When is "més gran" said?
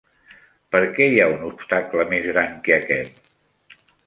2.15-2.57